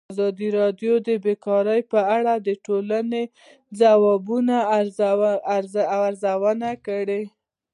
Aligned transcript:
ازادي 0.13 0.47
راډیو 0.59 0.93
د 1.07 1.09
بیکاري 1.25 1.81
په 1.91 1.99
اړه 2.17 2.33
د 2.47 2.49
ټولنې 2.65 3.23
د 3.79 3.81
ځواب 3.81 4.51
ارزونه 6.05 6.69
کړې. 6.85 7.23